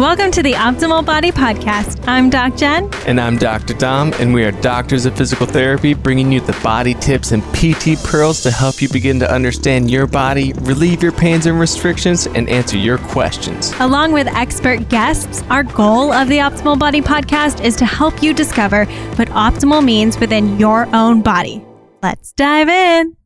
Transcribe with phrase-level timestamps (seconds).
[0.00, 2.08] Welcome to the Optimal Body Podcast.
[2.08, 2.88] I'm Doc Jen.
[3.06, 3.74] And I'm Dr.
[3.74, 8.02] Dom, and we are doctors of physical therapy, bringing you the body tips and PT
[8.02, 12.48] pearls to help you begin to understand your body, relieve your pains and restrictions, and
[12.48, 13.74] answer your questions.
[13.78, 18.32] Along with expert guests, our goal of the Optimal Body Podcast is to help you
[18.32, 18.86] discover
[19.16, 21.62] what optimal means within your own body.
[22.02, 23.19] Let's dive in.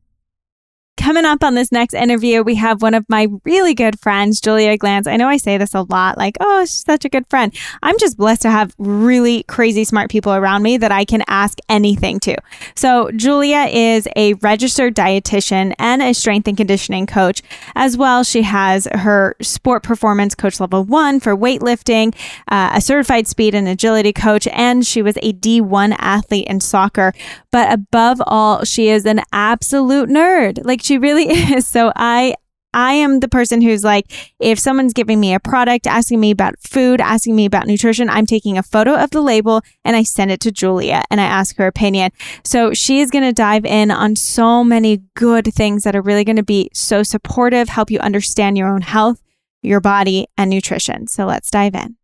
[0.97, 4.77] Coming up on this next interview, we have one of my really good friends, Julia
[4.77, 5.07] Glanz.
[5.07, 7.53] I know I say this a lot, like, oh, she's such a good friend.
[7.83, 11.59] I'm just blessed to have really crazy smart people around me that I can ask
[11.67, 12.37] anything to.
[12.75, 17.41] So, Julia is a registered dietitian and a strength and conditioning coach.
[17.75, 22.15] As well, she has her sport performance coach level one for weightlifting,
[22.47, 27.11] uh, a certified speed and agility coach, and she was a D1 athlete in soccer.
[27.51, 30.65] But above all, she is an absolute nerd.
[30.65, 31.67] Like, she really is.
[31.67, 32.35] So I
[32.75, 36.59] I am the person who's like, if someone's giving me a product, asking me about
[36.59, 40.29] food, asking me about nutrition, I'm taking a photo of the label and I send
[40.29, 42.11] it to Julia and I ask her opinion.
[42.43, 46.25] So she is going to dive in on so many good things that are really
[46.25, 49.21] going to be so supportive, help you understand your own health,
[49.61, 51.07] your body, and nutrition.
[51.07, 51.95] So let's dive in.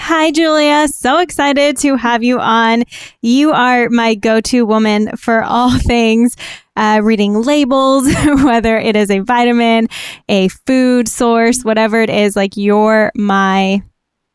[0.00, 0.86] Hi, Julia.
[0.88, 2.84] So excited to have you on.
[3.22, 6.36] You are my go to woman for all things
[6.76, 9.88] uh, reading labels, whether it is a vitamin,
[10.28, 12.36] a food source, whatever it is.
[12.36, 13.82] Like, you're my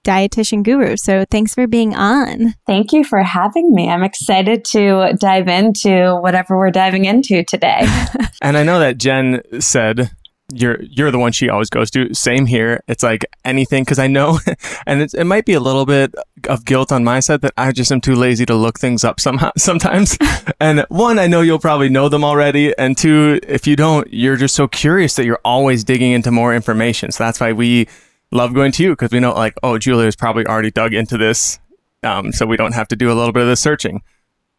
[0.06, 0.96] dietitian guru.
[0.98, 2.56] So thanks for being on.
[2.66, 3.90] Thank you for having me.
[3.90, 7.86] I'm excited to dive into whatever we're diving into today.
[8.42, 10.12] and I know that Jen said
[10.54, 12.14] you're you're the one she always goes to.
[12.14, 12.84] Same here.
[12.88, 14.40] It's like anything because I know,
[14.86, 16.14] and it might be a little bit
[16.48, 19.20] of guilt on my side that I just am too lazy to look things up
[19.20, 20.18] somehow sometimes.
[20.60, 24.38] and one, I know you'll probably know them already, and two, if you don't, you're
[24.38, 27.12] just so curious that you're always digging into more information.
[27.12, 27.88] So that's why we
[28.32, 31.60] love going to you because we know like, oh, Julia's probably already dug into this,
[32.04, 34.02] um, so we don't have to do a little bit of the searching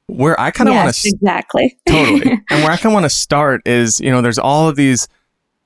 [0.06, 3.04] where I kind of yes, want to exactly totally, and where I kind of want
[3.04, 5.06] to start is you know there's all of these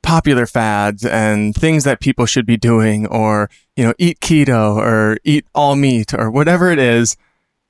[0.05, 5.19] popular fads and things that people should be doing or, you know, eat keto or
[5.25, 7.17] eat all meat or whatever it is.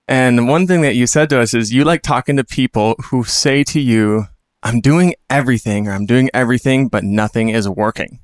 [0.06, 3.25] And one thing that you said to us is you like talking to people who
[3.25, 4.27] say to you,
[4.62, 8.21] I'm doing everything or I'm doing everything, but nothing is working.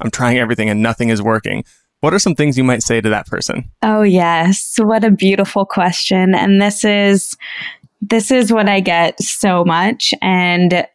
[0.00, 1.64] I'm trying everything and nothing is working.
[2.00, 3.70] What are some things you might say to that person?
[3.82, 4.76] Oh, yes.
[4.78, 6.34] What a beautiful question.
[6.34, 7.36] And this is,
[8.00, 10.14] this is what I get so much.
[10.22, 10.86] And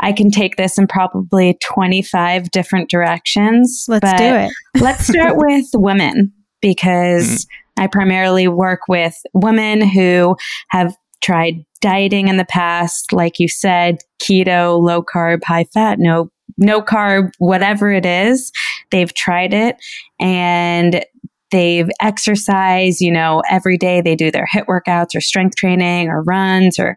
[0.00, 3.86] I can take this in probably 25 different directions.
[3.88, 4.52] Let's do it.
[4.80, 7.46] let's start with women because mm.
[7.78, 10.36] I primarily work with women who
[10.68, 16.30] have tried dieting in the past, like you said, keto, low carb, high fat, no
[16.56, 18.50] no carb, whatever it is.
[18.90, 19.76] They've tried it
[20.18, 21.04] and
[21.50, 26.22] they've exercised, you know, every day they do their HIIT workouts or strength training or
[26.22, 26.96] runs or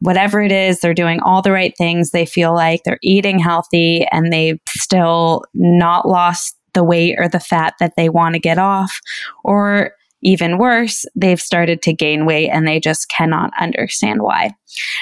[0.00, 2.10] whatever it is, they're doing all the right things.
[2.10, 7.40] They feel like they're eating healthy and they've still not lost the weight or the
[7.40, 9.00] fat that they want to get off.
[9.44, 9.92] Or
[10.22, 14.54] even worse, they've started to gain weight and they just cannot understand why.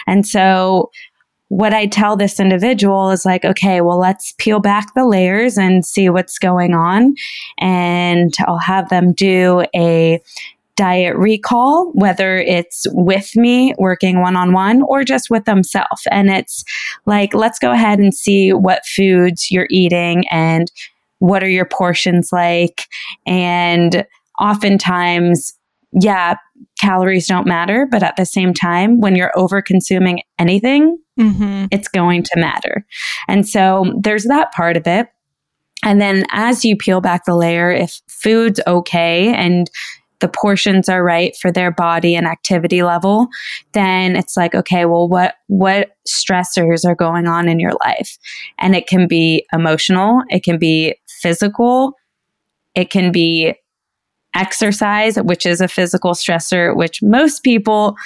[0.06, 0.90] And so,
[1.48, 5.86] what I tell this individual is like, okay, well, let's peel back the layers and
[5.86, 7.14] see what's going on.
[7.60, 10.20] And I'll have them do a
[10.76, 16.02] diet recall, whether it's with me working one on one or just with themselves.
[16.10, 16.64] And it's
[17.06, 20.70] like, let's go ahead and see what foods you're eating and
[21.18, 22.86] what are your portions like.
[23.26, 24.06] And
[24.38, 25.54] oftentimes,
[25.92, 26.36] yeah,
[26.78, 31.66] calories don't matter, but at the same time, when you're over consuming anything, mm-hmm.
[31.70, 32.86] it's going to matter.
[33.28, 35.08] And so there's that part of it.
[35.82, 39.70] And then as you peel back the layer, if food's okay and
[40.20, 43.28] the portions are right for their body and activity level,
[43.72, 48.16] then it's like, okay, well, what, what stressors are going on in your life?
[48.58, 50.22] And it can be emotional.
[50.28, 51.94] It can be physical.
[52.74, 53.54] It can be
[54.34, 57.96] exercise, which is a physical stressor, which most people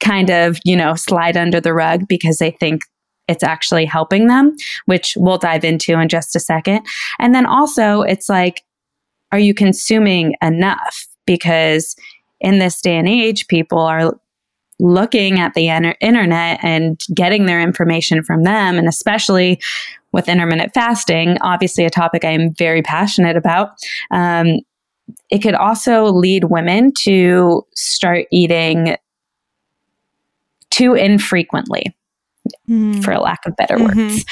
[0.00, 2.82] kind of, you know, slide under the rug because they think
[3.28, 4.56] it's actually helping them,
[4.86, 6.80] which we'll dive into in just a second.
[7.18, 8.62] And then also, it's like,
[9.30, 11.06] are you consuming enough?
[11.28, 11.94] Because
[12.40, 14.18] in this day and age, people are
[14.80, 15.68] looking at the
[16.00, 18.78] internet and getting their information from them.
[18.78, 19.60] And especially
[20.12, 23.70] with intermittent fasting, obviously a topic I am very passionate about.
[24.10, 24.60] Um,
[25.30, 28.96] it could also lead women to start eating
[30.70, 31.94] too infrequently,
[32.68, 33.02] mm.
[33.02, 34.08] for lack of better mm-hmm.
[34.08, 34.24] words.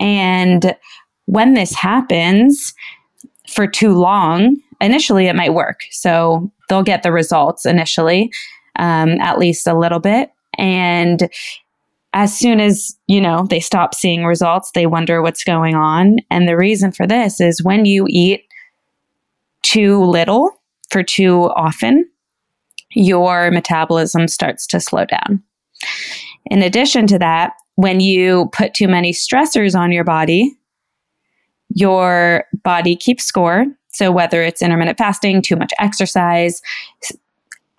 [0.00, 0.74] And
[1.26, 2.74] when this happens
[3.48, 5.80] for too long, initially it might work.
[5.90, 8.30] So they'll get the results initially,
[8.76, 10.30] um, at least a little bit.
[10.58, 11.28] And
[12.12, 16.16] as soon as, you know, they stop seeing results, they wonder what's going on.
[16.30, 18.44] And the reason for this is when you eat
[19.62, 20.50] too little
[20.90, 22.08] for too often,
[22.92, 25.42] your metabolism starts to slow down.
[26.46, 30.56] In addition to that, when you put too many stressors on your body,
[31.70, 33.66] your body keeps score.
[33.92, 36.62] So, whether it's intermittent fasting, too much exercise,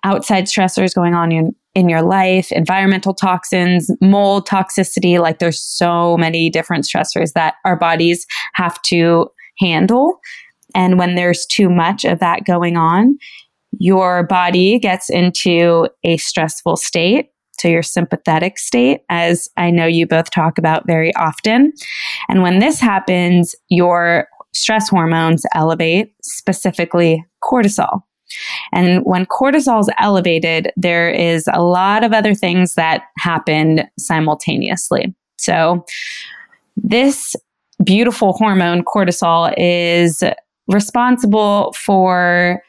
[0.04, 6.16] outside stressors going on in, in your life, environmental toxins, mold toxicity, like there's so
[6.16, 10.20] many different stressors that our bodies have to handle.
[10.74, 13.18] And when there's too much of that going on,
[13.78, 17.30] your body gets into a stressful state.
[17.58, 21.72] So, your sympathetic state, as I know you both talk about very often.
[22.28, 28.02] And when this happens, your stress hormones elevate, specifically cortisol.
[28.72, 35.14] And when cortisol is elevated, there is a lot of other things that happen simultaneously.
[35.38, 35.84] So,
[36.76, 37.36] this
[37.84, 40.22] beautiful hormone, cortisol, is
[40.68, 42.62] responsible for,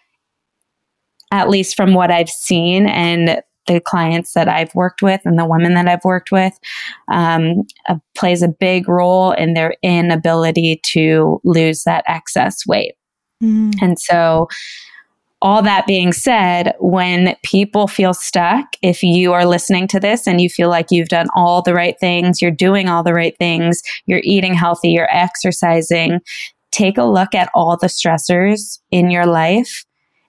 [1.31, 5.45] at least from what I've seen and the clients that I've worked with and the
[5.45, 6.57] women that I've worked with,
[7.09, 12.93] um, uh, plays a big role in their inability to lose that excess weight.
[13.41, 13.73] Mm.
[13.81, 14.47] And so,
[15.41, 20.39] all that being said, when people feel stuck, if you are listening to this and
[20.39, 23.81] you feel like you've done all the right things, you're doing all the right things,
[24.05, 26.21] you're eating healthy, you're exercising,
[26.71, 29.83] take a look at all the stressors in your life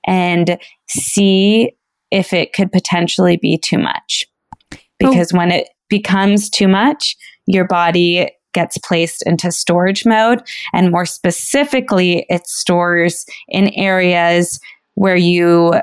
[0.05, 0.59] and
[0.89, 1.73] see
[2.15, 4.25] if it could potentially be too much.
[4.73, 4.79] Oh.
[4.99, 5.39] Because oh.
[5.39, 7.17] when it becomes too much,
[7.47, 10.41] your body gets placed into storage mode.
[10.73, 14.61] And more specifically, it stores in areas
[14.95, 15.75] where you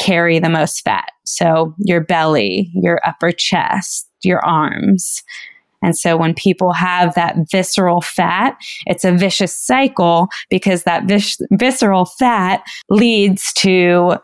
[0.00, 1.10] carry the most fat.
[1.24, 5.22] So your belly, your upper chest, your arms.
[5.80, 11.38] And so when people have that visceral fat, it's a vicious cycle because that vis-
[11.52, 14.16] visceral fat leads to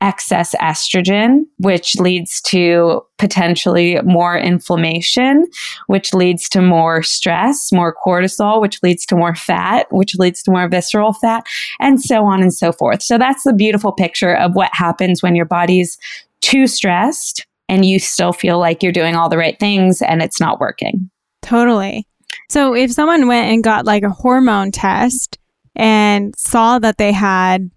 [0.00, 5.44] excess estrogen, which leads to potentially more inflammation,
[5.88, 10.50] which leads to more stress, more cortisol, which leads to more fat, which leads to
[10.50, 11.44] more visceral fat,
[11.80, 13.02] and so on and so forth.
[13.02, 15.98] So that's the beautiful picture of what happens when your body's
[16.40, 20.40] too stressed and you still feel like you're doing all the right things and it's
[20.40, 21.10] not working.
[21.42, 22.06] Totally.
[22.48, 25.38] So if someone went and got like a hormone test
[25.76, 27.70] and saw that they had,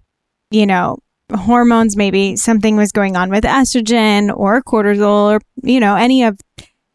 [0.50, 1.00] you know,
[1.34, 6.40] hormones, maybe something was going on with estrogen or cortisol or, you know, any of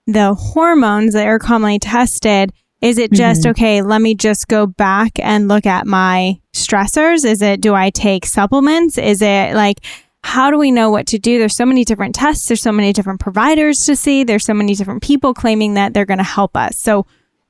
[0.06, 3.50] the hormones that are commonly tested, is it just, mm-hmm.
[3.50, 7.24] okay, let me just go back and look at my stressors?
[7.24, 8.98] Is it, do I take supplements?
[8.98, 9.78] Is it like,
[10.22, 11.38] how do we know what to do?
[11.38, 12.48] There's so many different tests.
[12.48, 14.24] There's so many different providers to see.
[14.24, 16.78] There's so many different people claiming that they're going to help us.
[16.78, 17.06] So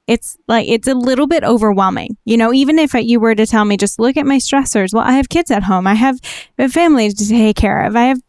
[0.06, 2.16] it's like it's a little bit overwhelming.
[2.24, 4.94] You know, even if you were to tell me just look at my stressors.
[4.94, 5.86] Well, I have kids at home.
[5.86, 6.18] I have
[6.58, 7.96] a family to take care of.
[7.96, 8.20] I have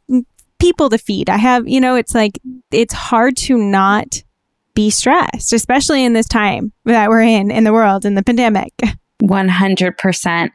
[0.60, 1.30] people to feed.
[1.30, 2.40] I have, you know, it's like
[2.72, 4.24] it's hard to not
[4.74, 8.74] be stressed, especially in this time that we're in in the world in the pandemic.
[9.24, 10.52] 100%.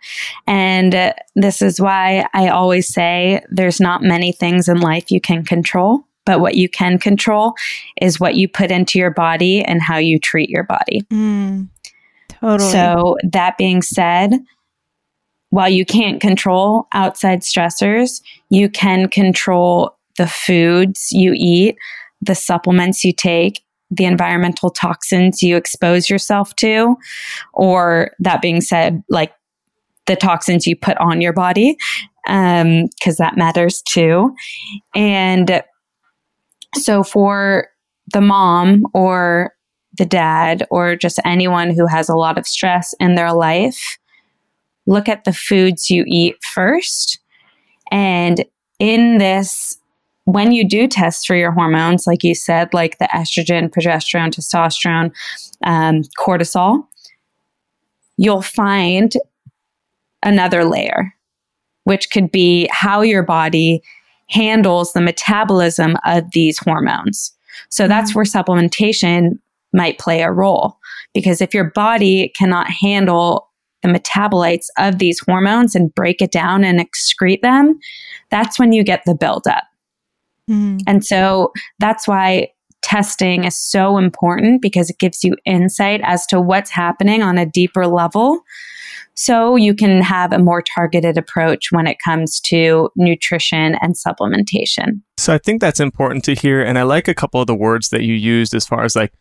[0.46, 5.20] And uh, this is why I always say there's not many things in life you
[5.20, 6.04] can control.
[6.24, 7.54] But what you can control
[8.00, 11.02] is what you put into your body and how you treat your body.
[11.10, 11.68] Mm,
[12.28, 12.70] totally.
[12.70, 14.38] So, that being said,
[15.50, 21.76] while you can't control outside stressors, you can control the foods you eat,
[22.20, 26.96] the supplements you take, the environmental toxins you expose yourself to,
[27.52, 29.34] or that being said, like
[30.06, 31.76] the toxins you put on your body,
[32.24, 34.34] because um, that matters too.
[34.94, 35.62] And
[36.74, 37.68] so for
[38.12, 39.54] the mom or
[39.98, 43.98] the dad or just anyone who has a lot of stress in their life,
[44.86, 47.18] look at the foods you eat first.
[47.90, 48.44] And
[48.78, 49.78] in this,
[50.24, 55.12] when you do test for your hormones, like you said, like the estrogen, progesterone, testosterone,
[55.64, 56.86] um, cortisol,
[58.16, 59.14] you'll find
[60.22, 61.12] another layer,
[61.84, 63.82] which could be how your body
[64.32, 67.32] handles the metabolism of these hormones.
[67.68, 68.18] So that's mm-hmm.
[68.18, 69.38] where supplementation
[69.72, 70.78] might play a role
[71.14, 73.48] because if your body cannot handle
[73.82, 77.78] the metabolites of these hormones and break it down and excrete them,
[78.30, 79.64] that's when you get the buildup.
[80.48, 80.80] Mm.
[80.86, 82.48] And so that's why
[82.82, 87.46] testing is so important because it gives you insight as to what's happening on a
[87.46, 88.40] deeper level.
[89.14, 95.02] So you can have a more targeted approach when it comes to nutrition and supplementation.
[95.18, 96.62] So I think that's important to hear.
[96.62, 99.12] And I like a couple of the words that you used as far as like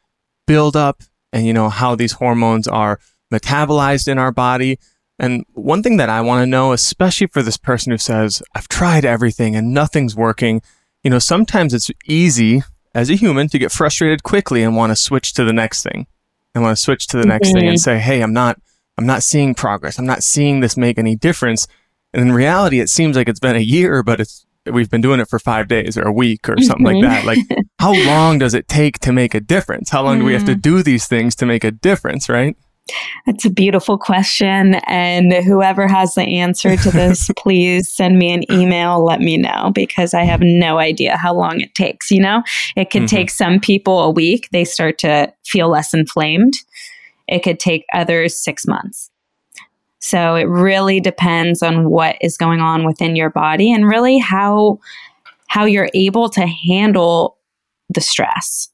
[0.48, 3.00] build up and, you know, how these hormones are
[3.34, 4.80] metabolized in our body.
[5.20, 8.68] And one thing that I want to know, especially for this person who says, I've
[8.68, 10.62] tried everything and nothing's working,
[11.04, 12.64] you know, sometimes it's easy
[12.96, 16.08] as a human to get frustrated quickly and want to switch to the next thing
[16.54, 17.60] and want to switch to the next mm-hmm.
[17.60, 17.82] thing and mm-hmm.
[17.82, 18.60] say, Hey, I'm not,
[19.02, 19.98] I'm not seeing progress.
[19.98, 21.68] I'm not seeing this make any difference.
[22.14, 25.20] And in reality, it seems like it's been a year, but it's, we've been doing
[25.20, 27.04] it for five days or a week or something mm-hmm.
[27.04, 27.26] like that.
[27.26, 27.40] Like,
[27.80, 29.90] how long does it take to make a difference?
[29.90, 30.20] How long mm.
[30.20, 30.62] do we have to mm.
[30.62, 32.56] do these things to make a difference, right?
[33.26, 34.76] That's a beautiful question.
[34.86, 39.04] And whoever has the answer to this, please send me an email.
[39.04, 42.12] Let me know because I have no idea how long it takes.
[42.12, 42.44] You know,
[42.76, 43.16] it could mm-hmm.
[43.16, 46.54] take some people a week, they start to feel less inflamed.
[47.32, 49.10] It could take others six months.
[50.00, 54.80] So it really depends on what is going on within your body and really how
[55.48, 57.38] how you're able to handle
[57.90, 58.70] the stress.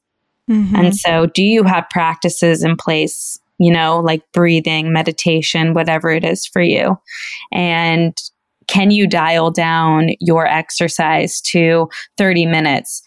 [0.48, 0.76] Mm-hmm.
[0.76, 6.24] And so do you have practices in place you know, like breathing, meditation, whatever it
[6.24, 6.98] is for you.
[7.52, 8.16] And
[8.68, 13.02] can you dial down your exercise to 30 minutes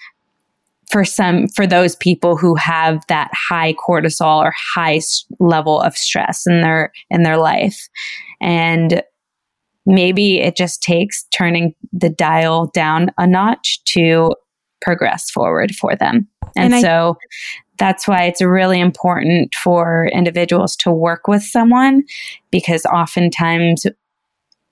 [0.91, 4.99] for some for those people who have that high cortisol or high
[5.39, 7.87] level of stress in their in their life
[8.41, 9.03] and
[9.85, 14.33] maybe it just takes turning the dial down a notch to
[14.81, 17.17] progress forward for them and, and so
[17.81, 22.03] that's why it's really important for individuals to work with someone
[22.51, 23.87] because oftentimes,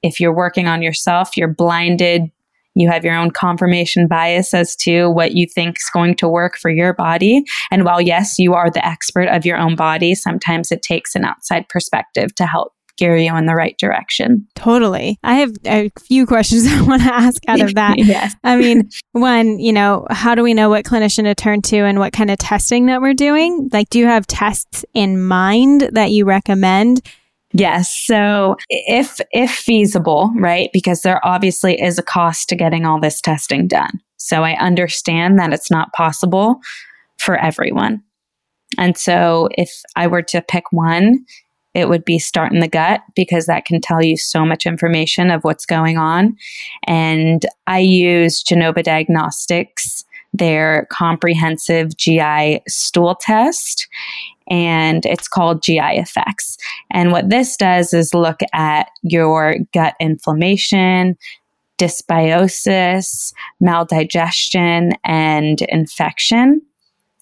[0.03, 2.29] if you're working on yourself, you're blinded.
[2.75, 6.57] You have your own confirmation bias as to what you think is going to work
[6.57, 7.43] for your body.
[7.71, 11.25] And while, yes, you are the expert of your own body, sometimes it takes an
[11.25, 14.45] outside perspective to help steer you in the right direction.
[14.55, 15.17] Totally.
[15.23, 17.97] I have a few questions I want to ask out of that.
[17.97, 18.35] yes.
[18.43, 21.97] I mean, one, you know, how do we know what clinician to turn to and
[21.97, 23.69] what kind of testing that we're doing?
[23.71, 27.01] Like, do you have tests in mind that you recommend?
[27.51, 27.95] Yes.
[28.05, 30.69] So if if feasible, right?
[30.71, 33.99] Because there obviously is a cost to getting all this testing done.
[34.17, 36.59] So I understand that it's not possible
[37.17, 38.03] for everyone.
[38.77, 41.25] And so if I were to pick one,
[41.73, 45.31] it would be start in the gut because that can tell you so much information
[45.31, 46.35] of what's going on.
[46.85, 50.03] And I use Genova Diagnostics,
[50.33, 53.87] their comprehensive GI stool test,
[54.49, 56.57] and it's called GI Effects.
[56.91, 61.17] And what this does is look at your gut inflammation,
[61.79, 66.61] dysbiosis, maldigestion, and infection.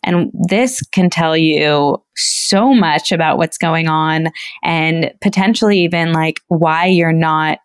[0.03, 4.27] And this can tell you so much about what's going on
[4.63, 7.59] and potentially even like why you're not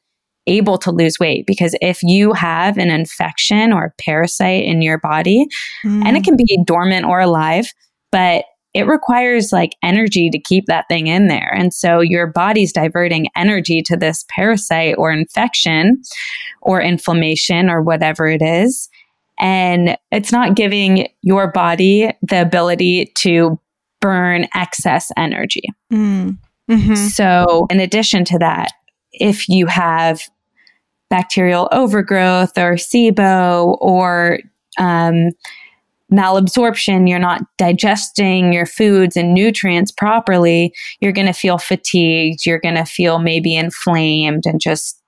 [0.47, 1.47] able to lose weight.
[1.47, 5.47] Because if you have an infection or a parasite in your body,
[5.85, 6.05] mm.
[6.05, 7.73] and it can be dormant or alive,
[8.11, 11.53] but it requires like energy to keep that thing in there.
[11.55, 16.03] And so your body's diverting energy to this parasite or infection
[16.63, 18.89] or inflammation or whatever it is
[19.39, 23.59] and it's not giving your body the ability to
[24.01, 25.65] burn excess energy.
[25.93, 26.39] Mm.
[26.71, 26.95] Mm-hmm.
[26.95, 28.73] So, in addition to that,
[29.13, 30.23] if you have
[31.11, 34.39] bacterial overgrowth or SIBO or
[34.79, 35.31] um,
[36.13, 42.61] malabsorption, you're not digesting your foods and nutrients properly, you're going to feel fatigued, you're
[42.61, 45.01] going to feel maybe inflamed and just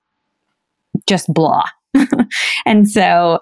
[1.07, 1.65] just blah.
[2.65, 3.39] and so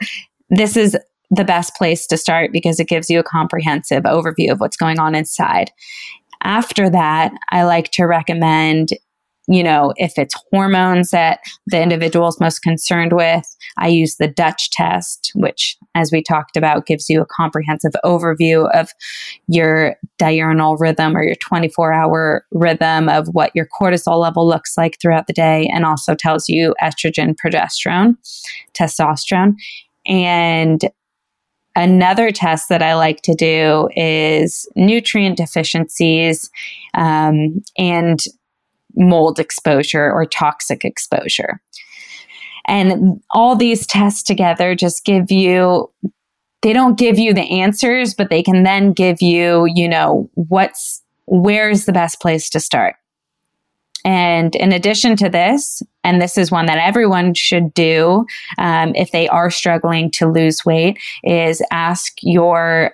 [0.49, 0.97] this is
[1.31, 4.99] the best place to start because it gives you a comprehensive overview of what's going
[4.99, 5.71] on inside.
[6.43, 8.89] After that, I like to recommend,
[9.47, 13.43] you know, if it's hormones that the individual is most concerned with,
[13.77, 18.73] I use the Dutch test, which, as we talked about, gives you a comprehensive overview
[18.73, 18.91] of
[19.47, 24.97] your diurnal rhythm or your 24 hour rhythm of what your cortisol level looks like
[25.01, 28.15] throughout the day and also tells you estrogen, progesterone,
[28.73, 29.55] testosterone.
[30.05, 30.89] And
[31.75, 36.49] another test that I like to do is nutrient deficiencies
[36.93, 38.19] um, and
[38.95, 41.61] mold exposure or toxic exposure.
[42.65, 45.91] And all these tests together just give you,
[46.61, 51.01] they don't give you the answers, but they can then give you, you know, what's,
[51.25, 52.95] where's the best place to start.
[54.05, 58.25] And in addition to this, and this is one that everyone should do
[58.57, 62.93] um, if they are struggling to lose weight, is ask your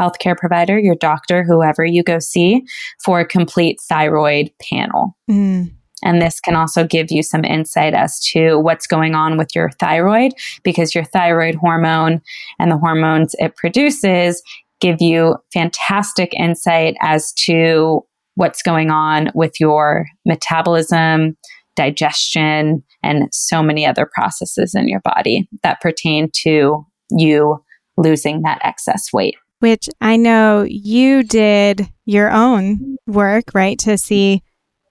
[0.00, 2.64] healthcare provider, your doctor, whoever you go see,
[3.04, 5.16] for a complete thyroid panel.
[5.30, 5.72] Mm.
[6.02, 9.70] And this can also give you some insight as to what's going on with your
[9.80, 10.32] thyroid
[10.62, 12.20] because your thyroid hormone
[12.58, 14.42] and the hormones it produces
[14.80, 21.36] give you fantastic insight as to what's going on with your metabolism,
[21.76, 27.62] digestion, and so many other processes in your body that pertain to you
[27.96, 29.36] losing that excess weight.
[29.64, 33.78] Which I know you did your own work, right?
[33.78, 34.42] To see,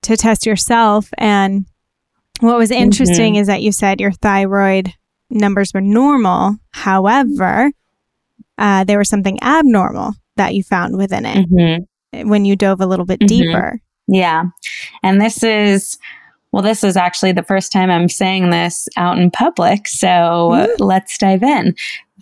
[0.01, 1.11] to test yourself.
[1.19, 1.67] And
[2.39, 3.41] what was interesting mm-hmm.
[3.41, 4.91] is that you said your thyroid
[5.29, 6.55] numbers were normal.
[6.71, 7.69] However,
[8.57, 12.27] uh, there was something abnormal that you found within it mm-hmm.
[12.27, 13.27] when you dove a little bit mm-hmm.
[13.27, 13.79] deeper.
[14.07, 14.45] Yeah.
[15.03, 15.99] And this is,
[16.51, 19.87] well, this is actually the first time I'm saying this out in public.
[19.87, 20.75] So mm.
[20.79, 21.75] let's dive in.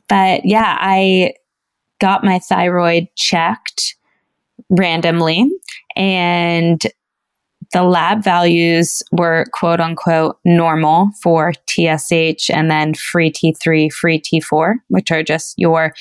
[0.10, 1.36] But yeah, I
[2.02, 3.96] got my thyroid checked
[4.70, 5.50] randomly
[5.96, 6.82] and
[7.72, 14.74] the lab values were quote unquote normal for TSH and then free T3, free T4,
[14.90, 15.94] which are just your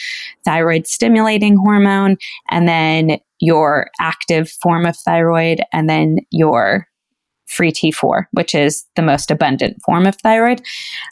[0.45, 2.17] thyroid stimulating hormone,
[2.51, 6.89] and then your active form of thyroid, and then your
[7.47, 10.63] free T4, which is the most abundant form of thyroid.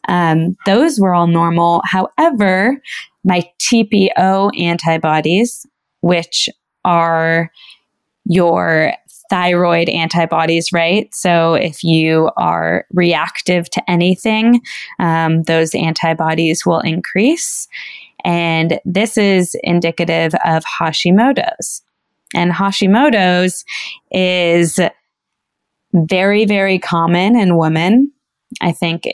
[0.08, 1.82] Um, those were all normal.
[1.84, 2.80] However,
[3.28, 5.66] my TPO antibodies,
[6.00, 6.48] which
[6.84, 7.50] are
[8.24, 8.94] your
[9.28, 11.14] thyroid antibodies, right?
[11.14, 14.62] So if you are reactive to anything,
[14.98, 17.68] um, those antibodies will increase.
[18.24, 21.82] And this is indicative of Hashimoto's.
[22.34, 23.64] And Hashimoto's
[24.10, 24.80] is
[25.92, 28.10] very, very common in women.
[28.62, 29.04] I think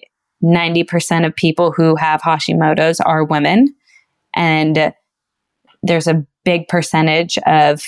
[0.42, 3.74] 90% of people who have Hashimoto's are women.
[4.34, 4.92] And
[5.82, 7.86] there's a big percentage of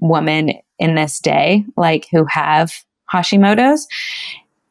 [0.00, 2.72] women in this day, like who have
[3.12, 3.86] Hashimoto's,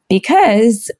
[0.08, 0.90] because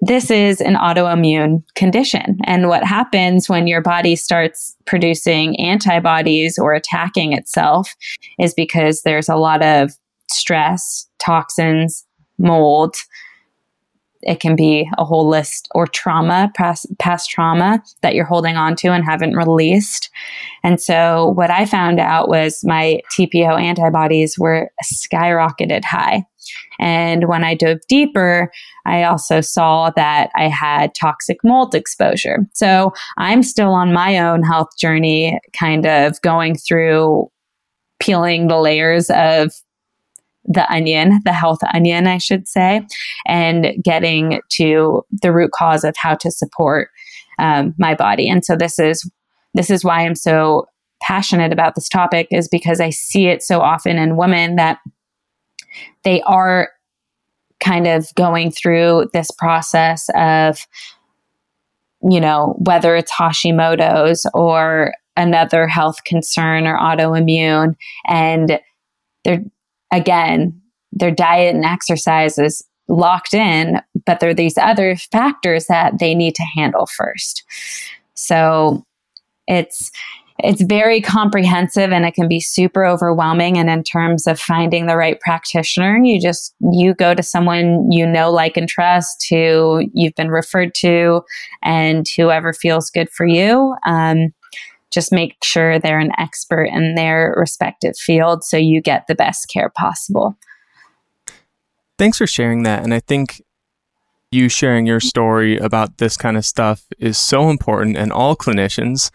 [0.00, 2.38] this is an autoimmune condition.
[2.44, 7.94] And what happens when your body starts producing antibodies or attacking itself
[8.40, 9.92] is because there's a lot of
[10.28, 12.04] stress, toxins,
[12.38, 12.96] mold,
[14.22, 18.76] it can be a whole list or trauma, past, past trauma that you're holding on
[18.76, 20.10] to and haven't released.
[20.62, 26.24] And so what I found out was my TPO antibodies were skyrocketed high.
[26.78, 28.50] And when I dove deeper,
[28.84, 32.46] I also saw that I had toxic mold exposure.
[32.54, 37.30] So I'm still on my own health journey, kind of going through
[38.00, 39.52] peeling the layers of
[40.44, 42.86] the onion, the health onion, I should say,
[43.26, 46.90] and getting to the root cause of how to support
[47.38, 48.28] um, my body.
[48.28, 49.08] And so this is
[49.54, 50.66] this is why I'm so
[51.02, 54.78] passionate about this topic is because I see it so often in women that
[56.04, 56.70] they are
[57.60, 60.66] kind of going through this process of
[62.08, 67.76] you know whether it's Hashimoto's or another health concern or autoimmune
[68.06, 68.60] and
[69.24, 69.44] they're
[69.92, 75.98] again, their diet and exercise is locked in, but there are these other factors that
[75.98, 77.44] they need to handle first.
[78.14, 78.84] So
[79.46, 79.90] it's
[80.38, 84.96] it's very comprehensive and it can be super overwhelming and in terms of finding the
[84.96, 90.14] right practitioner you just you go to someone you know like and trust who you've
[90.14, 91.20] been referred to
[91.62, 94.32] and whoever feels good for you um,
[94.92, 99.48] just make sure they're an expert in their respective field so you get the best
[99.52, 100.36] care possible.
[101.98, 102.82] Thanks for sharing that.
[102.82, 103.42] And I think
[104.30, 107.96] you sharing your story about this kind of stuff is so important.
[107.96, 109.10] And all clinicians,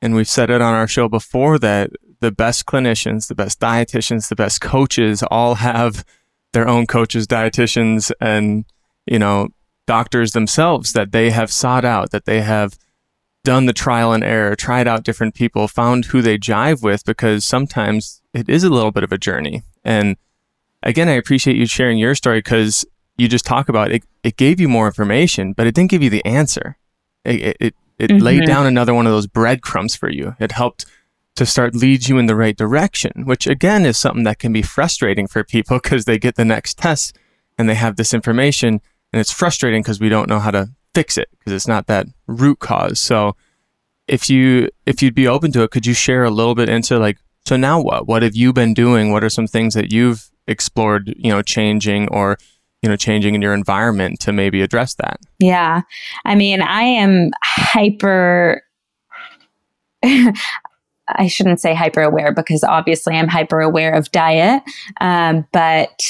[0.00, 4.28] and we've said it on our show before, that the best clinicians, the best dietitians,
[4.28, 6.04] the best coaches all have
[6.52, 8.64] their own coaches, dietitians, and,
[9.06, 9.48] you know,
[9.86, 12.78] doctors themselves that they have sought out, that they have
[13.44, 17.44] done the trial and error, tried out different people, found who they jive with because
[17.44, 19.62] sometimes it is a little bit of a journey.
[19.84, 20.16] And
[20.82, 22.84] again, I appreciate you sharing your story because
[23.16, 24.04] you just talk about it.
[24.22, 26.76] It gave you more information, but it didn't give you the answer.
[27.24, 28.18] It, it, it, mm-hmm.
[28.18, 30.34] laid down another one of those breadcrumbs for you.
[30.40, 30.86] It helped
[31.36, 34.62] to start lead you in the right direction, which again is something that can be
[34.62, 37.16] frustrating for people because they get the next test
[37.58, 38.80] and they have this information
[39.12, 42.06] and it's frustrating because we don't know how to fix it because it's not that
[42.26, 43.00] root cause.
[43.00, 43.36] So
[44.08, 46.98] if you if you'd be open to it, could you share a little bit into
[46.98, 48.06] like so now what?
[48.06, 49.10] What have you been doing?
[49.10, 52.38] What are some things that you've explored, you know, changing or
[52.82, 55.20] you know, changing in your environment to maybe address that?
[55.38, 55.82] Yeah.
[56.24, 58.62] I mean, I am hyper
[61.14, 64.62] I shouldn't say hyper aware because obviously I'm hyper aware of diet.
[65.00, 66.02] Um, but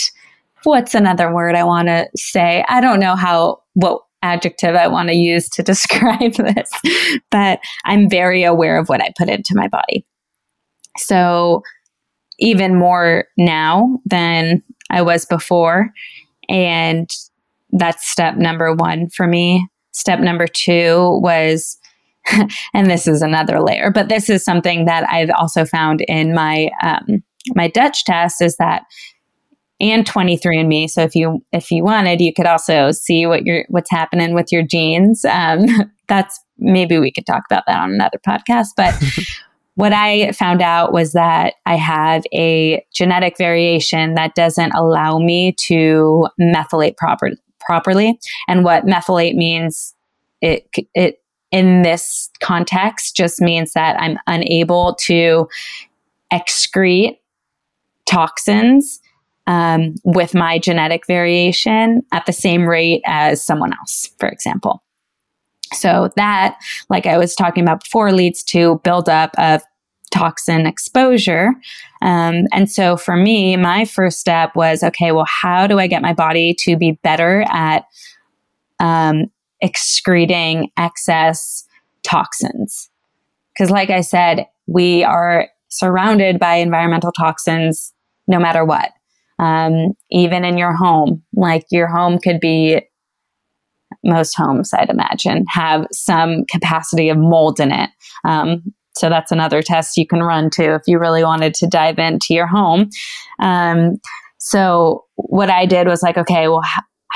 [0.64, 2.64] what's another word I want to say?
[2.68, 6.70] I don't know how, what adjective I want to use to describe this,
[7.30, 10.06] but I'm very aware of what I put into my body.
[10.98, 11.62] So
[12.38, 15.90] even more now than I was before.
[16.48, 17.10] And
[17.70, 19.66] that's step number one for me.
[19.92, 21.78] Step number two was,
[22.74, 26.70] and this is another layer, but this is something that I've also found in my
[26.82, 27.22] um,
[27.54, 28.84] my Dutch test is that
[29.82, 33.90] and 23andme so if you if you wanted you could also see what your what's
[33.90, 35.66] happening with your genes um,
[36.08, 38.94] that's maybe we could talk about that on another podcast but
[39.74, 45.52] what i found out was that i have a genetic variation that doesn't allow me
[45.52, 47.30] to methylate proper,
[47.64, 48.18] properly.
[48.48, 49.94] And what methylate means,
[50.40, 55.48] it, it, in this context just means that I'm unable to
[56.32, 57.18] excrete
[58.06, 59.00] toxins
[59.46, 64.82] um, with my genetic variation at the same rate as someone else, for example.
[65.72, 66.58] So that,
[66.90, 69.62] like I was talking about before, leads to buildup of
[70.10, 71.54] toxin exposure.
[72.02, 76.02] Um, and so for me, my first step was okay, well, how do I get
[76.02, 77.84] my body to be better at
[78.78, 81.64] um, excreting excess
[82.02, 82.90] toxins?
[83.54, 87.92] Because, like I said, we are surrounded by environmental toxins
[88.28, 88.90] no matter what.
[89.38, 92.82] Um, even in your home, like your home could be
[94.04, 97.90] most homes, I'd imagine, have some capacity of mold in it.
[98.24, 101.98] Um, so that's another test you can run too if you really wanted to dive
[101.98, 102.90] into your home.
[103.40, 103.96] Um,
[104.38, 106.62] so what I did was like, okay, well,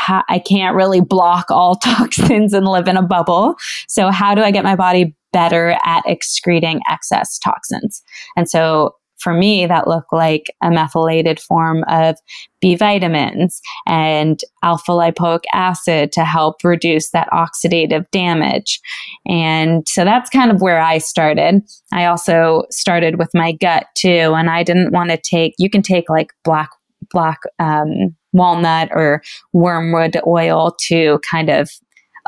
[0.09, 3.57] I can't really block all toxins and live in a bubble.
[3.89, 8.03] So how do I get my body better at excreting excess toxins?
[8.37, 8.95] And so
[9.27, 12.17] for me, that looked like a methylated form of
[12.61, 18.81] B vitamins and alpha lipoic acid to help reduce that oxidative damage.
[19.27, 21.61] And so that's kind of where I started.
[21.93, 25.83] I also started with my gut too, and I didn't want to take, you can
[25.83, 26.71] take like black,
[27.11, 31.69] black, um, walnut or wormwood oil to kind of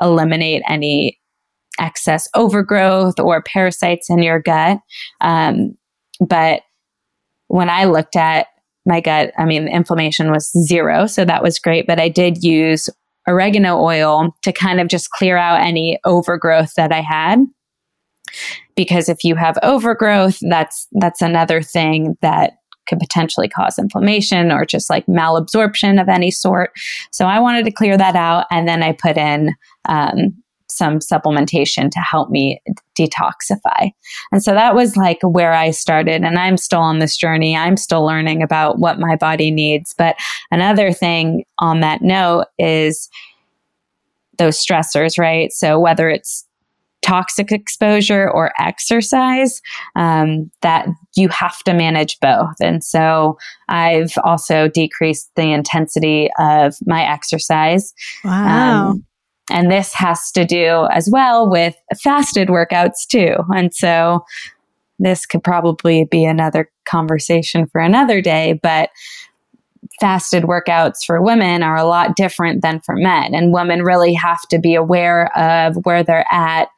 [0.00, 1.16] eliminate any
[1.78, 4.80] excess overgrowth or parasites in your gut.
[5.20, 5.76] Um,
[6.26, 6.62] but
[7.48, 8.46] when I looked at
[8.86, 11.06] my gut, I mean, inflammation was zero.
[11.06, 11.86] So that was great.
[11.86, 12.88] But I did use
[13.28, 17.44] oregano oil to kind of just clear out any overgrowth that I had.
[18.74, 22.54] Because if you have overgrowth, that's that's another thing that
[22.86, 26.70] could potentially cause inflammation or just like malabsorption of any sort.
[27.12, 29.54] So I wanted to clear that out, and then I put in
[29.88, 30.42] um,
[30.78, 32.62] some supplementation to help me
[32.96, 33.90] detoxify.
[34.32, 36.22] And so that was like where I started.
[36.22, 37.56] And I'm still on this journey.
[37.56, 39.94] I'm still learning about what my body needs.
[39.98, 40.16] But
[40.50, 43.08] another thing on that note is
[44.38, 45.52] those stressors, right?
[45.52, 46.46] So whether it's
[47.02, 49.62] toxic exposure or exercise,
[49.96, 52.54] um, that you have to manage both.
[52.60, 53.38] And so
[53.68, 57.94] I've also decreased the intensity of my exercise.
[58.24, 58.90] Wow.
[58.90, 59.04] Um,
[59.50, 63.34] and this has to do as well with fasted workouts too.
[63.54, 64.24] And so
[64.98, 68.90] this could probably be another conversation for another day, but
[70.00, 73.34] fasted workouts for women are a lot different than for men.
[73.34, 76.68] And women really have to be aware of where they're at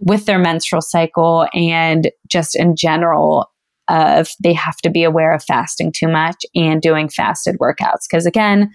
[0.00, 3.50] with their menstrual cycle and just in general
[3.88, 8.24] of they have to be aware of fasting too much and doing fasted workouts because
[8.24, 8.72] again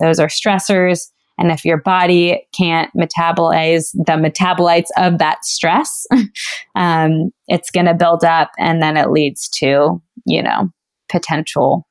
[0.00, 6.06] those are stressors and if your body can't metabolize the metabolites of that stress,
[6.74, 10.70] um, it's going to build up and then it leads to, you know,
[11.08, 11.86] potential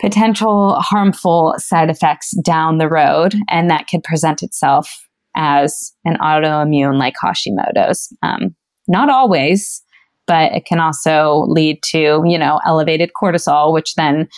[0.00, 3.34] potential harmful side effects down the road.
[3.48, 8.14] And that could present itself as an autoimmune like hashimoto's.
[8.22, 8.54] Um,
[8.86, 9.82] not always
[10.26, 14.28] but it can also lead to you know elevated cortisol which then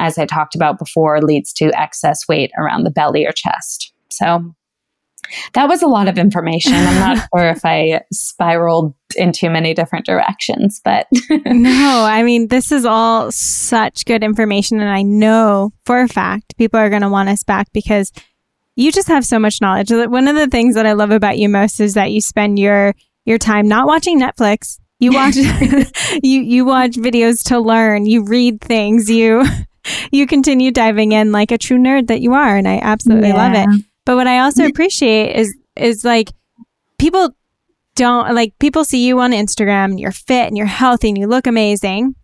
[0.00, 3.92] as I talked about before, leads to excess weight around the belly or chest.
[4.08, 4.54] So
[5.52, 6.74] that was a lot of information.
[6.74, 11.06] I'm not sure if I spiraled in too many different directions, but
[11.46, 14.80] no, I mean, this is all such good information.
[14.80, 18.10] And I know for a fact people are going to want us back because
[18.76, 19.90] you just have so much knowledge.
[19.90, 22.94] One of the things that I love about you most is that you spend your
[23.26, 24.78] your time not watching Netflix.
[24.98, 25.36] You watch
[26.22, 28.06] you you watch videos to learn.
[28.06, 29.10] You read things.
[29.10, 29.44] You
[30.10, 33.34] you continue diving in like a true nerd that you are, and I absolutely yeah.
[33.34, 33.84] love it.
[34.04, 36.30] But what I also appreciate is is like
[36.98, 37.34] people
[37.94, 41.26] don't like people see you on Instagram and you're fit and you're healthy and you
[41.26, 42.14] look amazing.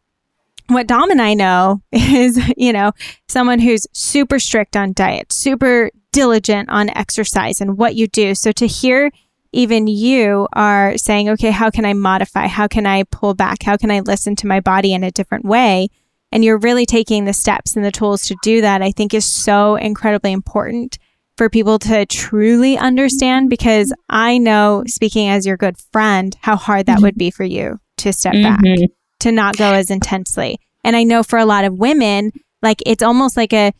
[0.68, 2.92] What Dom and I know is, you know,
[3.28, 8.34] someone who's super strict on diet, super diligent on exercise and what you do.
[8.34, 9.10] So to hear
[9.52, 12.46] even you are saying, okay, how can I modify?
[12.46, 13.62] How can I pull back?
[13.62, 15.88] How can I listen to my body in a different way?
[16.32, 19.24] And you're really taking the steps and the tools to do that, I think is
[19.24, 20.98] so incredibly important
[21.36, 26.86] for people to truly understand because I know, speaking as your good friend, how hard
[26.86, 27.02] that mm-hmm.
[27.04, 28.62] would be for you to step mm-hmm.
[28.62, 30.58] back, to not go as intensely.
[30.82, 33.72] And I know for a lot of women, like it's almost like a,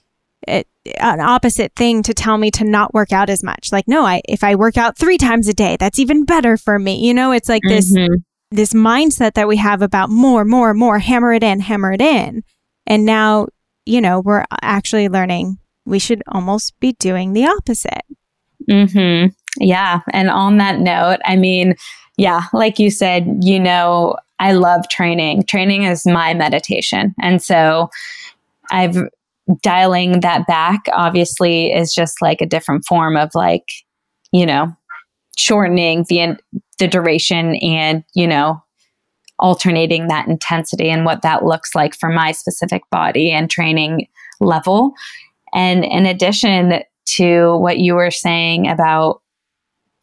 [0.49, 0.65] a,
[1.01, 3.73] an opposite thing to tell me to not work out as much.
[3.73, 6.79] Like, no, I if I work out three times a day, that's even better for
[6.79, 7.07] me.
[7.07, 7.75] You know, it's like mm-hmm.
[7.75, 8.19] this
[8.55, 12.43] mindset that we have about more, more, more, hammer it in, hammer it in.
[12.87, 13.49] And now,
[13.85, 18.05] you know, we're actually learning we should almost be doing the opposite.
[18.69, 19.29] Mm-hmm.
[19.59, 20.01] Yeah.
[20.13, 21.77] And on that note, I mean,
[22.19, 25.45] yeah, like you said, you know, I love training.
[25.45, 27.15] Training is my meditation.
[27.23, 27.89] And so
[28.71, 28.99] I've
[29.63, 33.65] dialing that back obviously is just like a different form of like,
[34.33, 34.77] you know,
[35.37, 36.37] shortening the
[36.79, 38.63] the duration and, you know,
[39.39, 44.09] alternating that intensity and what that looks like for my specific body and training
[44.41, 44.93] level.
[45.55, 46.83] And in addition
[47.17, 49.23] to what you were saying about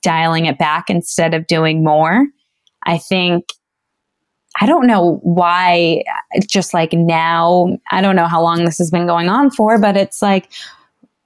[0.02, 2.28] dialing it back instead of doing more,
[2.86, 3.46] I think
[4.62, 6.04] I don't know why,
[6.48, 9.98] just like now, I don't know how long this has been going on for, but
[9.98, 10.50] it's like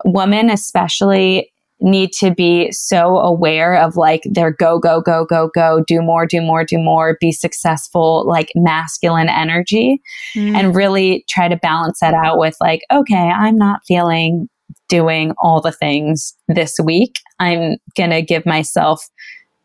[0.06, 5.84] women, especially, need to be so aware of like their go, go, go, go, go,
[5.86, 10.02] do more, do more, do more, be successful, like masculine energy,
[10.36, 10.56] mm.
[10.56, 14.50] and really try to balance that out with like, okay, I'm not feeling
[14.90, 17.16] doing all the things this week.
[17.40, 19.08] I'm going to give myself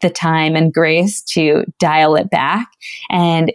[0.01, 2.67] the time and grace to dial it back.
[3.11, 3.53] And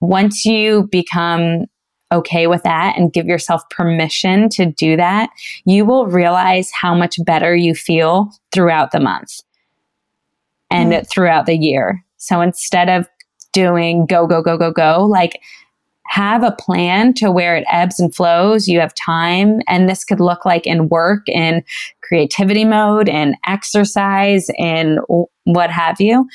[0.00, 1.64] once you become
[2.12, 5.30] okay with that and give yourself permission to do that,
[5.64, 9.40] you will realize how much better you feel throughout the month
[10.70, 11.08] and mm.
[11.08, 12.04] throughout the year.
[12.18, 13.08] So instead of
[13.52, 15.40] doing go, go, go, go, go, like
[16.08, 18.68] have a plan to where it ebbs and flows.
[18.68, 19.60] You have time.
[19.66, 21.64] And this could look like in work, in
[22.02, 24.98] creativity mode, in exercise, in
[25.44, 26.28] what have you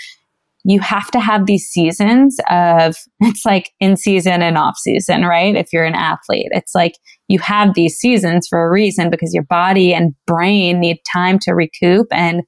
[0.67, 5.55] you have to have these seasons of it's like in season and off season, right?
[5.55, 6.95] If you're an athlete, it's like
[7.29, 11.53] you have these seasons for a reason because your body and brain need time to
[11.53, 12.43] recoup and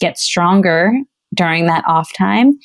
[0.00, 0.92] get stronger
[1.34, 2.56] during that off time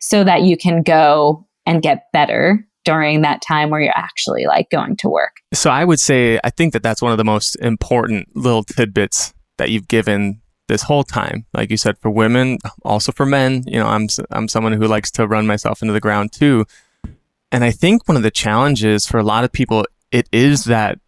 [0.00, 4.68] so that you can go and get better during that time where you're actually like
[4.70, 5.36] going to work.
[5.54, 9.32] So I would say I think that that's one of the most important little tidbits
[9.58, 11.46] that you've given this whole time.
[11.52, 15.10] Like you said, for women, also for men, you know, I'm, I'm someone who likes
[15.12, 16.66] to run myself into the ground too.
[17.50, 20.98] And I think one of the challenges for a lot of people, it is that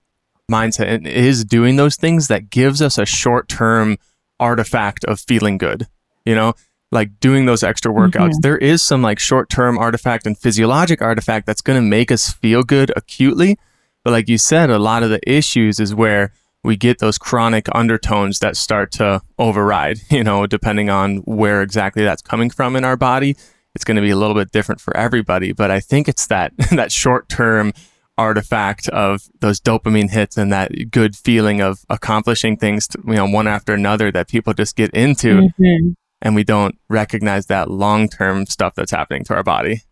[0.51, 3.99] mindset and it is doing those things that gives us a short term
[4.41, 5.87] artifact of feeling good,
[6.25, 6.55] you know,
[6.91, 8.31] like doing those extra workouts.
[8.31, 8.41] Mm-hmm.
[8.41, 12.33] There is some like short term artifact and physiologic artifact that's going to make us
[12.33, 13.59] feel good acutely.
[14.03, 17.69] But like you said, a lot of the issues is where we get those chronic
[17.75, 22.85] undertones that start to override, you know, depending on where exactly that's coming from in
[22.85, 23.37] our body.
[23.75, 26.53] It's going to be a little bit different for everybody, but I think it's that
[26.71, 27.73] that short-term
[28.19, 33.27] artifact of those dopamine hits and that good feeling of accomplishing things, to, you know,
[33.27, 35.93] one after another that people just get into mm-hmm.
[36.21, 39.83] and we don't recognize that long-term stuff that's happening to our body.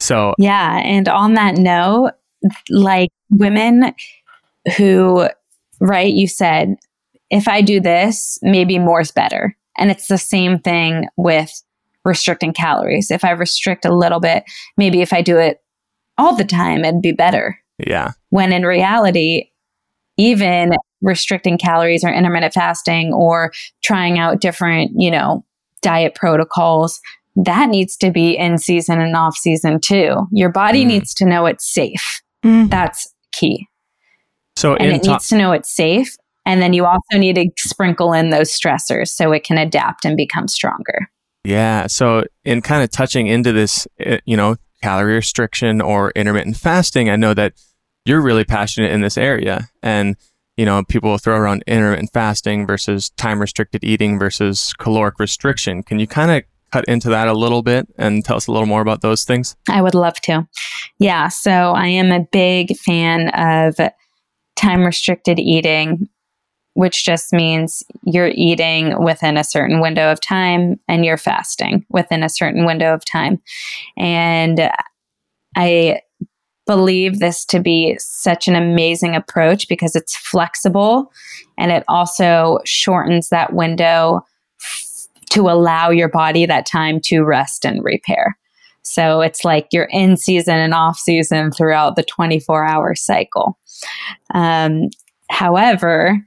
[0.00, 2.12] So, yeah, and on that note,
[2.70, 3.94] like women
[4.76, 5.28] who
[5.80, 6.12] right?
[6.12, 6.76] You said,
[7.30, 9.56] if I do this, maybe more is better.
[9.78, 11.50] And it's the same thing with
[12.04, 13.10] restricting calories.
[13.10, 14.44] If I restrict a little bit,
[14.76, 15.62] maybe if I do it
[16.18, 17.58] all the time, it'd be better.
[17.84, 18.12] Yeah.
[18.30, 19.50] When in reality,
[20.16, 25.44] even restricting calories or intermittent fasting or trying out different, you know,
[25.82, 27.00] diet protocols,
[27.36, 30.26] that needs to be in season and off season too.
[30.32, 30.88] Your body mm.
[30.88, 32.22] needs to know it's safe.
[32.42, 32.70] Mm.
[32.70, 33.68] That's key.
[34.56, 36.16] So and it needs to know it's safe.
[36.46, 40.16] And then you also need to sprinkle in those stressors so it can adapt and
[40.16, 41.10] become stronger.
[41.44, 41.86] Yeah.
[41.86, 47.10] So in kind of touching into this, eh, you know, calorie restriction or intermittent fasting,
[47.10, 47.54] I know that
[48.04, 49.68] you're really passionate in this area.
[49.82, 50.16] And,
[50.56, 55.82] you know, people will throw around intermittent fasting versus time restricted eating versus caloric restriction.
[55.82, 56.42] Can you kind of
[56.72, 59.56] cut into that a little bit and tell us a little more about those things?
[59.68, 60.46] I would love to.
[60.98, 61.28] Yeah.
[61.28, 63.78] So I am a big fan of
[64.56, 66.08] time restricted eating
[66.76, 72.22] which just means you're eating within a certain window of time and you're fasting within
[72.22, 73.40] a certain window of time.
[73.96, 74.70] And
[75.56, 76.02] I
[76.66, 81.10] believe this to be such an amazing approach because it's flexible
[81.56, 84.20] and it also shortens that window
[85.30, 88.36] to allow your body that time to rest and repair.
[88.86, 93.58] So it's like you're in season and off season throughout the 24 hour cycle.
[94.32, 94.90] Um,
[95.28, 96.24] however,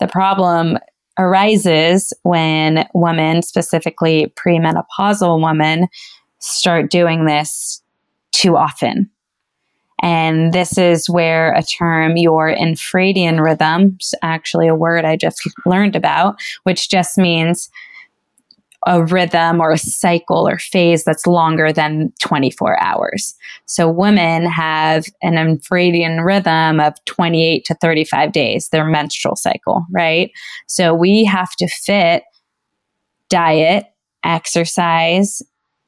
[0.00, 0.78] the problem
[1.18, 5.88] arises when women, specifically premenopausal women,
[6.38, 7.82] start doing this
[8.32, 9.10] too often.
[10.02, 15.42] And this is where a term, your infradian rhythm, is actually a word I just
[15.66, 17.70] learned about, which just means
[18.86, 23.34] a rhythm or a cycle or phase that's longer than 24 hours.
[23.66, 30.30] So women have an infradian rhythm of 28 to 35 days, their menstrual cycle, right?
[30.66, 32.24] So we have to fit
[33.28, 33.84] diet,
[34.24, 35.42] exercise,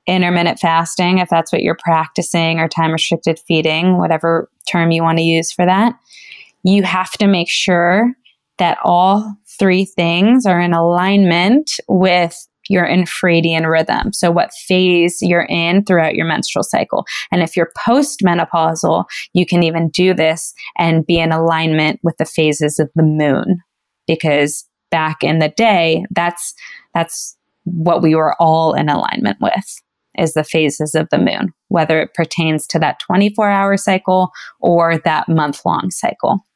[0.07, 5.19] intermittent fasting, if that's what you're practicing, or time restricted feeding, whatever term you want
[5.19, 5.95] to use for that.
[6.63, 8.13] You have to make sure
[8.59, 14.13] that all three things are in alignment with your infradian rhythm.
[14.13, 17.05] So, what phase you're in throughout your menstrual cycle.
[17.31, 22.25] And if you're postmenopausal, you can even do this and be in alignment with the
[22.25, 23.61] phases of the moon.
[24.07, 26.55] Because back in the day, that's,
[26.95, 29.81] that's what we were all in alignment with
[30.17, 34.99] is the phases of the moon, whether it pertains to that 24 hour cycle or
[34.99, 36.47] that month long cycle.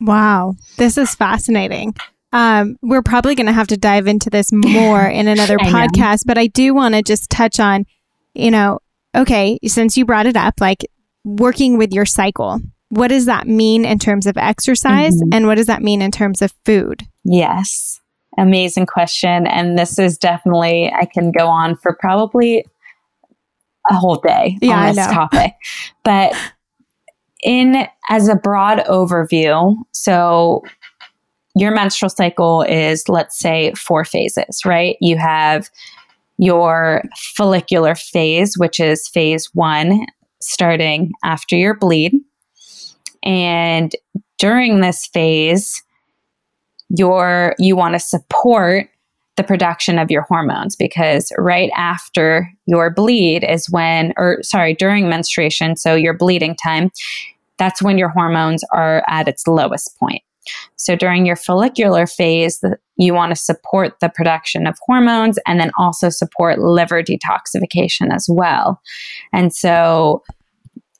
[0.00, 1.94] Wow, this is fascinating.
[2.36, 6.36] Um, we're probably going to have to dive into this more in another podcast, but
[6.36, 7.86] I do want to just touch on,
[8.34, 8.80] you know,
[9.14, 10.86] okay, since you brought it up, like
[11.24, 15.32] working with your cycle, what does that mean in terms of exercise mm-hmm.
[15.32, 17.04] and what does that mean in terms of food?
[17.24, 18.02] Yes,
[18.36, 19.46] amazing question.
[19.46, 22.66] And this is definitely, I can go on for probably
[23.88, 25.54] a whole day yeah, on this topic.
[26.04, 26.34] But
[27.42, 30.62] in as a broad overview, so
[31.56, 34.96] your menstrual cycle is, let's say, four phases, right?
[35.00, 35.70] You have
[36.36, 37.02] your
[37.34, 40.04] follicular phase, which is phase one,
[40.38, 42.12] starting after your bleed.
[43.22, 43.96] And
[44.38, 45.82] during this phase,
[46.90, 48.90] your you want to support
[49.36, 55.08] the production of your hormones because right after your bleed is when or sorry during
[55.08, 56.90] menstruation so your bleeding time
[57.58, 60.22] that's when your hormones are at its lowest point
[60.76, 62.62] so during your follicular phase,
[62.96, 68.26] you want to support the production of hormones and then also support liver detoxification as
[68.30, 68.80] well.
[69.32, 70.22] And so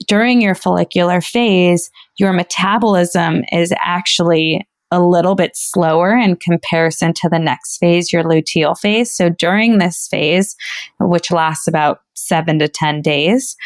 [0.07, 7.29] during your follicular phase, your metabolism is actually a little bit slower in comparison to
[7.29, 9.15] the next phase, your luteal phase.
[9.15, 10.55] So during this phase,
[11.01, 13.57] which lasts about seven to 10 days,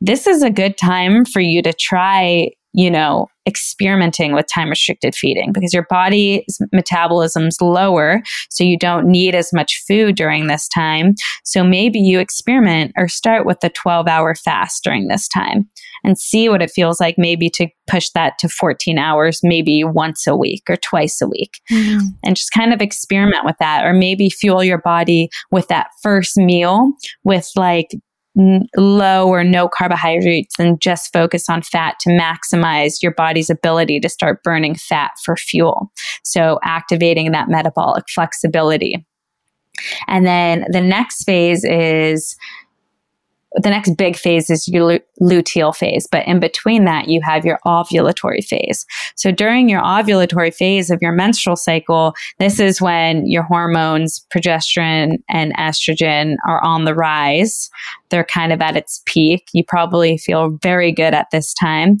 [0.00, 5.14] this is a good time for you to try you know, experimenting with time restricted
[5.14, 8.20] feeding because your body's metabolism's lower.
[8.50, 11.14] So you don't need as much food during this time.
[11.42, 15.66] So maybe you experiment or start with a 12 hour fast during this time
[16.04, 20.26] and see what it feels like maybe to push that to 14 hours, maybe once
[20.26, 21.60] a week or twice a week.
[21.70, 22.08] Mm-hmm.
[22.24, 23.86] And just kind of experiment with that.
[23.86, 26.92] Or maybe fuel your body with that first meal
[27.24, 27.88] with like
[28.76, 34.08] low or no carbohydrates and just focus on fat to maximize your body's ability to
[34.08, 35.90] start burning fat for fuel.
[36.22, 39.06] So activating that metabolic flexibility.
[40.06, 42.36] And then the next phase is
[43.56, 47.58] the next big phase is your luteal phase, but in between that, you have your
[47.64, 48.84] ovulatory phase.
[49.14, 55.18] So during your ovulatory phase of your menstrual cycle, this is when your hormones, progesterone
[55.30, 57.70] and estrogen, are on the rise.
[58.10, 59.48] They're kind of at its peak.
[59.52, 61.96] You probably feel very good at this time,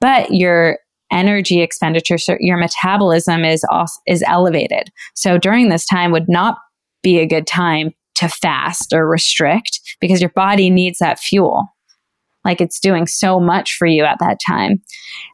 [0.00, 0.78] but your
[1.10, 3.64] energy expenditure, so your metabolism is
[4.06, 4.90] is elevated.
[5.14, 6.58] So during this time would not
[7.02, 11.68] be a good time to fast or restrict because your body needs that fuel.
[12.44, 14.82] Like it's doing so much for you at that time.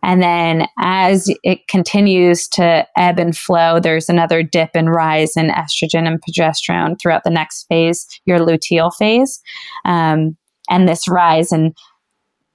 [0.02, 5.48] And then as it continues to ebb and flow, there's another dip and rise in
[5.48, 9.40] estrogen and progesterone throughout the next phase, your luteal phase.
[9.84, 10.36] Um,
[10.70, 11.74] and this rise in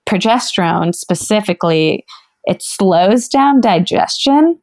[0.05, 2.05] progesterone specifically,
[2.45, 4.59] it slows down digestion.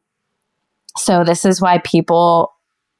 [0.97, 2.52] So, this is why people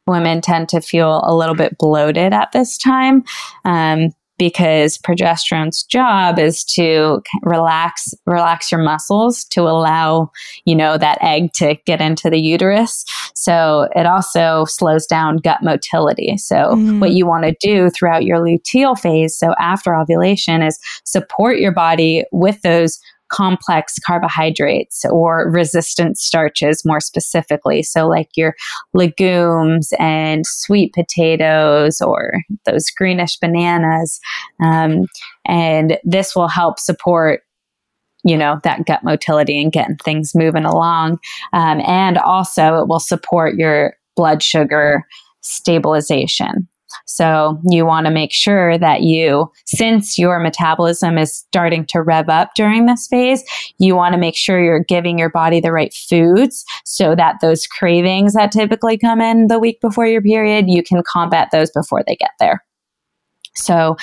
[0.07, 3.23] women tend to feel a little bit bloated at this time
[3.65, 10.31] um, because progesterone's job is to relax relax your muscles to allow
[10.65, 15.61] you know that egg to get into the uterus so it also slows down gut
[15.61, 16.99] motility so mm.
[16.99, 21.71] what you want to do throughout your luteal phase so after ovulation is support your
[21.71, 22.99] body with those
[23.33, 27.81] complex carbohydrates or resistant starches more specifically.
[27.81, 28.55] So, like your
[28.93, 32.33] legumes and sweet potatoes or
[32.65, 34.19] those greenish bananas.
[34.63, 35.05] Um,
[35.45, 37.41] and this will help support
[38.25, 41.19] you know that gut motility and getting things moving along
[41.51, 45.05] um, and also it will support your blood sugar
[45.41, 46.69] stabilization
[47.05, 52.29] so you want to make sure that you, since your metabolism is starting to rev
[52.29, 53.43] up during this phase,
[53.79, 57.67] you want to make sure you're giving your body the right foods so that those
[57.67, 62.03] cravings that typically come in the week before your period, you can combat those before
[62.05, 62.63] they get there.
[63.55, 63.97] So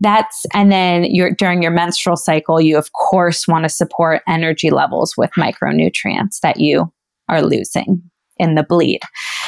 [0.00, 4.70] that's, and then you're, during your menstrual cycle, you of course want to support energy
[4.70, 6.92] levels with micronutrients that you
[7.28, 8.02] are losing
[8.40, 9.00] in the bleed.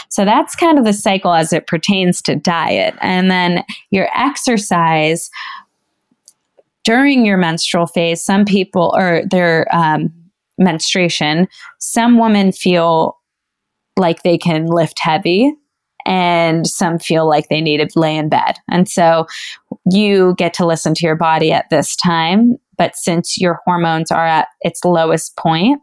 [0.09, 2.95] So that's kind of the cycle as it pertains to diet.
[3.01, 5.31] And then your exercise
[6.85, 10.13] during your menstrual phase, some people or their um,
[10.59, 13.19] menstruation, some women feel
[13.97, 15.55] like they can lift heavy
[16.05, 18.57] and some feel like they need to lay in bed.
[18.71, 19.27] And so
[19.91, 22.57] you get to listen to your body at this time.
[22.79, 25.81] But since your hormones are at its lowest point,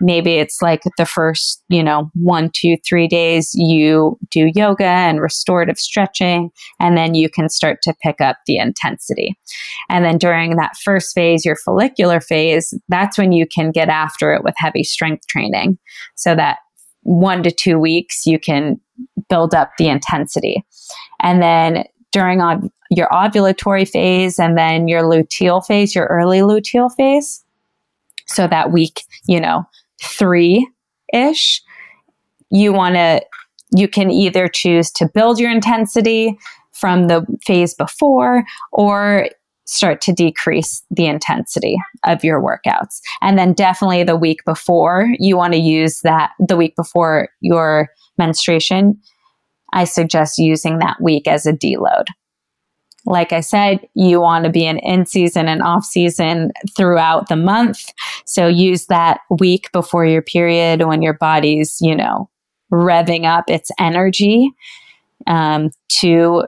[0.00, 5.20] maybe it's like the first, you know, one, two, three days you do yoga and
[5.20, 6.50] restorative stretching,
[6.80, 9.38] and then you can start to pick up the intensity.
[9.88, 14.34] And then during that first phase, your follicular phase, that's when you can get after
[14.34, 15.78] it with heavy strength training.
[16.16, 16.58] So that
[17.02, 18.80] one to two weeks, you can
[19.28, 20.64] build up the intensity.
[21.20, 21.84] And then
[22.16, 27.44] during ov- your ovulatory phase and then your luteal phase, your early luteal phase,
[28.26, 29.64] so that week, you know,
[30.02, 30.66] three
[31.12, 31.62] ish,
[32.50, 33.20] you want to,
[33.76, 36.38] you can either choose to build your intensity
[36.72, 39.28] from the phase before or
[39.66, 43.00] start to decrease the intensity of your workouts.
[43.20, 47.90] And then definitely the week before, you want to use that the week before your
[48.16, 48.98] menstruation.
[49.72, 52.06] I suggest using that week as a deload.
[53.04, 57.36] Like I said, you want to be in in season and off season throughout the
[57.36, 57.92] month.
[58.24, 62.28] So use that week before your period when your body's, you know,
[62.72, 64.50] revving up its energy
[65.28, 66.46] um, to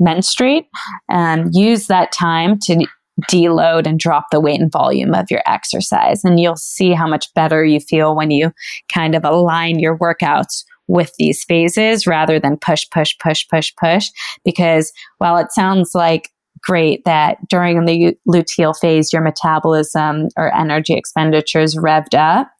[0.00, 0.66] menstruate.
[1.10, 2.86] And use that time to
[3.30, 6.24] deload and drop the weight and volume of your exercise.
[6.24, 8.52] And you'll see how much better you feel when you
[8.92, 14.10] kind of align your workouts with these phases rather than push, push, push, push, push.
[14.44, 16.30] Because while it sounds like
[16.60, 22.50] great that during the luteal phase, your metabolism or energy expenditures revved up,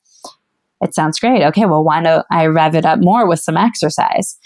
[0.81, 1.43] it sounds great.
[1.43, 4.39] Okay, well, why don't I rev it up more with some exercise?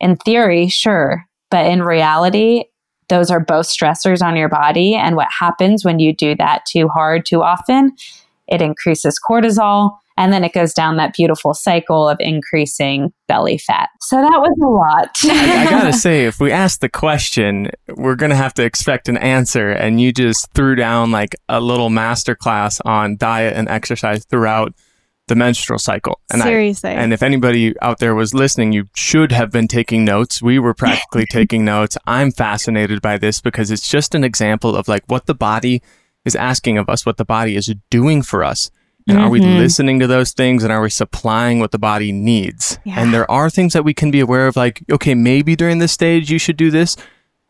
[0.00, 1.26] In theory, sure.
[1.50, 2.64] But in reality,
[3.08, 4.94] those are both stressors on your body.
[4.94, 7.92] And what happens when you do that too hard, too often,
[8.48, 13.88] it increases cortisol, and then it goes down that beautiful cycle of increasing belly fat.
[14.02, 15.16] So that was a lot.
[15.24, 19.16] I, I, gotta say, if we ask the question, we're gonna have to expect an
[19.16, 19.70] answer.
[19.70, 24.74] And you just threw down like a little masterclass on diet and exercise throughout
[25.28, 26.20] the menstrual cycle.
[26.30, 26.90] And Seriously.
[26.90, 30.42] I, and if anybody out there was listening, you should have been taking notes.
[30.42, 31.96] We were practically taking notes.
[32.06, 35.80] I'm fascinated by this because it's just an example of like what the body
[36.26, 38.70] is asking of us, what the body is doing for us.
[39.08, 39.26] And mm-hmm.
[39.26, 39.58] are we mm-hmm.
[39.58, 42.78] listening to those things and are we supplying what the body needs?
[42.84, 43.00] Yeah.
[43.00, 45.92] And there are things that we can be aware of, like, okay, maybe during this
[45.92, 46.96] stage you should do this.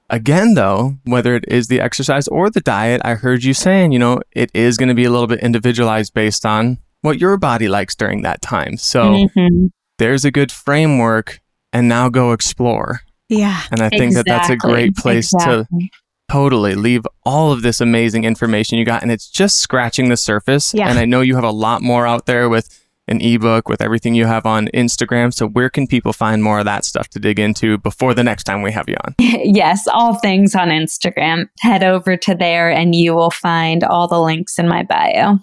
[0.09, 3.99] Again, though, whether it is the exercise or the diet, I heard you saying, you
[3.99, 7.69] know, it is going to be a little bit individualized based on what your body
[7.69, 8.77] likes during that time.
[8.77, 9.67] So mm-hmm.
[9.99, 11.41] there's a good framework
[11.73, 13.01] and now go explore.
[13.29, 13.63] Yeah.
[13.71, 14.31] And I think exactly.
[14.33, 15.65] that that's a great place exactly.
[15.81, 15.89] to
[16.31, 20.73] totally leave all of this amazing information you got and it's just scratching the surface.
[20.73, 20.89] Yeah.
[20.89, 22.77] and i know you have a lot more out there with
[23.09, 25.35] an ebook with everything you have on instagram.
[25.35, 28.45] So where can people find more of that stuff to dig into before the next
[28.45, 29.15] time we have you on?
[29.19, 31.49] Yes all things on instagram.
[31.61, 35.39] Head over to there and you will find all the links in my bio.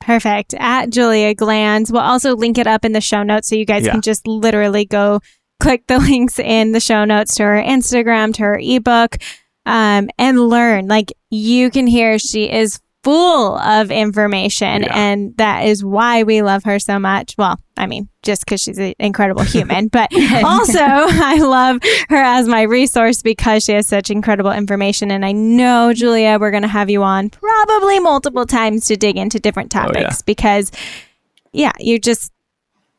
[0.00, 0.54] Perfect.
[0.54, 1.92] At julia glanz.
[1.92, 3.92] We'll also link it up in the show notes so you guys yeah.
[3.92, 5.20] can just literally go
[5.60, 9.18] click the links in the show notes to her instagram to her ebook
[9.70, 10.88] um, and learn.
[10.88, 14.82] Like you can hear she is full of information.
[14.82, 14.92] Yeah.
[14.94, 17.34] And that is why we love her so much.
[17.38, 20.10] Well, I mean, just because she's an incredible human, but
[20.44, 25.10] also I love her as my resource because she has such incredible information.
[25.10, 29.16] And I know, Julia, we're going to have you on probably multiple times to dig
[29.16, 30.16] into different Oh, topics yeah.
[30.26, 30.70] because,
[31.52, 32.32] yeah, you just,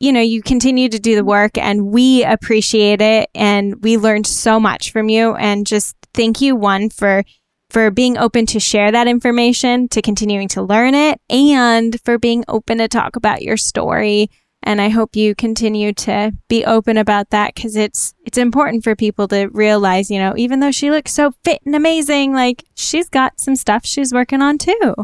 [0.02, 3.30] you know, you continue to do the work and we appreciate it.
[3.36, 5.36] And we learned so much from you.
[5.36, 7.22] And just thank you, one, for
[7.70, 12.44] for being open to share that information, to continuing to learn it, and for being
[12.48, 14.28] open to talk about your story.
[14.64, 18.96] And I hope you continue to be open about that because it's it's important for
[18.96, 23.08] people to realize, you know, even though she looks so fit and amazing, like she's
[23.08, 24.94] got some stuff she's working on too.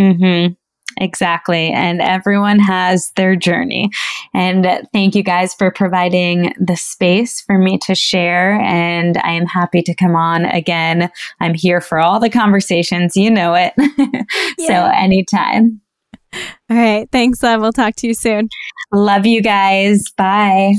[0.00, 0.54] Mm-hmm.
[1.00, 1.70] Exactly.
[1.70, 3.90] And everyone has their journey.
[4.34, 8.60] And thank you guys for providing the space for me to share.
[8.60, 11.10] And I am happy to come on again.
[11.40, 13.16] I'm here for all the conversations.
[13.16, 13.72] You know it.
[14.58, 15.80] so anytime.
[16.68, 17.08] All right.
[17.10, 17.62] Thanks, love.
[17.62, 18.50] We'll talk to you soon.
[18.92, 20.04] Love you guys.
[20.16, 20.74] Bye.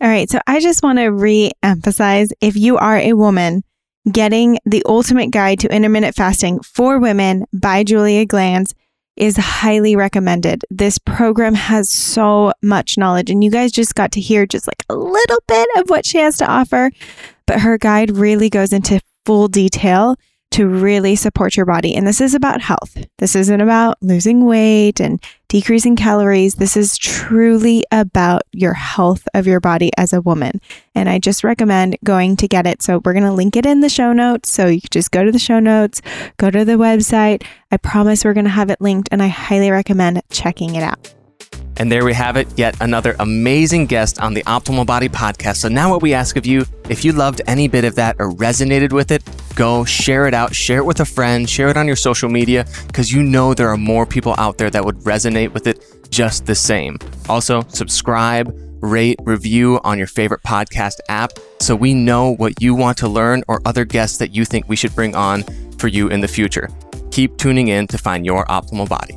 [0.00, 0.30] All right.
[0.30, 3.62] So I just want to re emphasize if you are a woman,
[4.10, 8.74] getting the ultimate guide to intermittent fasting for women by Julia Glanz
[9.16, 10.64] is highly recommended.
[10.70, 14.84] This program has so much knowledge, and you guys just got to hear just like
[14.88, 16.90] a little bit of what she has to offer.
[17.46, 20.16] But her guide really goes into full detail
[20.52, 21.94] to really support your body.
[21.94, 22.96] And this is about health.
[23.18, 26.54] This isn't about losing weight and decreasing calories.
[26.54, 30.60] This is truly about your health of your body as a woman.
[30.94, 32.82] And I just recommend going to get it.
[32.82, 34.50] So we're going to link it in the show notes.
[34.50, 36.02] So you just go to the show notes,
[36.36, 37.44] go to the website.
[37.70, 41.14] I promise we're going to have it linked and I highly recommend checking it out.
[41.78, 45.56] And there we have it, yet another amazing guest on the Optimal Body podcast.
[45.56, 48.30] So now what we ask of you, if you loved any bit of that or
[48.30, 49.22] resonated with it,
[49.54, 52.66] go share it out, share it with a friend, share it on your social media,
[52.86, 56.46] because you know there are more people out there that would resonate with it just
[56.46, 56.98] the same.
[57.28, 62.98] Also, subscribe, rate, review on your favorite podcast app so we know what you want
[62.98, 65.42] to learn or other guests that you think we should bring on
[65.78, 66.68] for you in the future.
[67.10, 69.16] Keep tuning in to find your optimal body.